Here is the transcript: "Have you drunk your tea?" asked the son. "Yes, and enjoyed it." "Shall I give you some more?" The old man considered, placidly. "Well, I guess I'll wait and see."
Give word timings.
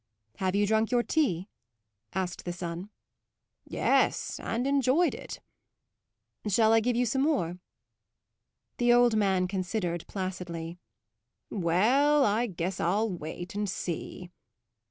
"Have 0.37 0.55
you 0.55 0.65
drunk 0.65 0.89
your 0.89 1.03
tea?" 1.03 1.47
asked 2.15 2.43
the 2.43 2.51
son. 2.53 2.89
"Yes, 3.65 4.39
and 4.39 4.65
enjoyed 4.65 5.13
it." 5.13 5.39
"Shall 6.47 6.73
I 6.73 6.79
give 6.79 6.95
you 6.95 7.05
some 7.05 7.21
more?" 7.21 7.59
The 8.77 8.91
old 8.93 9.15
man 9.15 9.47
considered, 9.47 10.07
placidly. 10.07 10.79
"Well, 11.51 12.25
I 12.25 12.47
guess 12.47 12.79
I'll 12.79 13.11
wait 13.11 13.53
and 13.53 13.69
see." 13.69 14.31